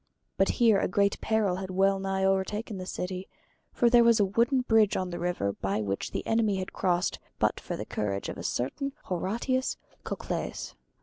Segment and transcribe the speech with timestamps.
[0.35, 3.29] But here a great peril had well nigh over taken the city;
[3.71, 7.19] for there was a wooden bridge on the river by which the enemy had crossed
[7.37, 10.73] but for the courage of a certain Horatius Cocles.